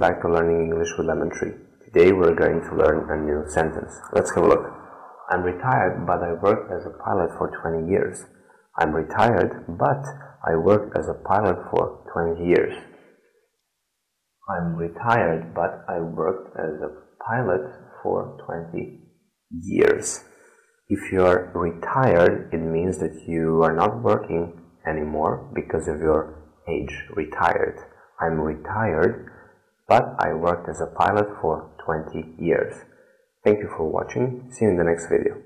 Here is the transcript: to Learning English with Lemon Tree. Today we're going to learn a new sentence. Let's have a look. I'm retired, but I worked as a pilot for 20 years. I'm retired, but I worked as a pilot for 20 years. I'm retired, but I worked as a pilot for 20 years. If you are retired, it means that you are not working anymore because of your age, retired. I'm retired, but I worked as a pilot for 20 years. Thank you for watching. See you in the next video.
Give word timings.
to 0.00 0.28
Learning 0.28 0.64
English 0.64 0.88
with 0.96 1.06
Lemon 1.06 1.30
Tree. 1.30 1.52
Today 1.84 2.12
we're 2.12 2.34
going 2.34 2.62
to 2.62 2.76
learn 2.76 3.10
a 3.10 3.22
new 3.22 3.44
sentence. 3.50 3.92
Let's 4.14 4.34
have 4.34 4.44
a 4.44 4.48
look. 4.48 4.64
I'm 5.30 5.42
retired, 5.42 6.06
but 6.06 6.22
I 6.22 6.32
worked 6.32 6.72
as 6.72 6.86
a 6.86 6.96
pilot 7.04 7.28
for 7.36 7.52
20 7.60 7.90
years. 7.90 8.24
I'm 8.78 8.94
retired, 8.94 9.66
but 9.68 10.02
I 10.48 10.56
worked 10.56 10.96
as 10.96 11.08
a 11.08 11.22
pilot 11.28 11.56
for 11.70 12.08
20 12.10 12.48
years. 12.48 12.74
I'm 14.48 14.76
retired, 14.76 15.54
but 15.54 15.84
I 15.88 16.00
worked 16.00 16.56
as 16.56 16.80
a 16.80 16.96
pilot 17.28 17.60
for 18.02 18.38
20 18.72 18.98
years. 19.60 20.24
If 20.88 21.12
you 21.12 21.22
are 21.22 21.52
retired, 21.54 22.48
it 22.50 22.58
means 22.58 22.98
that 22.98 23.24
you 23.28 23.62
are 23.62 23.76
not 23.76 24.02
working 24.02 24.58
anymore 24.88 25.52
because 25.54 25.86
of 25.86 26.00
your 26.00 26.48
age, 26.66 26.96
retired. 27.14 27.78
I'm 28.18 28.40
retired, 28.40 29.28
but 29.88 30.14
I 30.18 30.32
worked 30.34 30.68
as 30.68 30.80
a 30.80 30.86
pilot 30.86 31.26
for 31.40 31.70
20 31.84 32.36
years. 32.38 32.74
Thank 33.44 33.58
you 33.58 33.68
for 33.76 33.88
watching. 33.90 34.48
See 34.50 34.64
you 34.64 34.70
in 34.70 34.76
the 34.76 34.84
next 34.84 35.08
video. 35.08 35.42